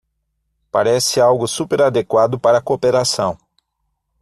[0.71, 3.37] Parece algo super adequado para cooperação